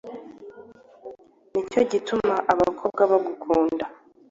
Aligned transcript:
Ni 1.51 1.61
cyo 1.71 1.81
gituma 1.91 2.33
abakobwa 2.51 3.01
bagukunda. 3.11 3.85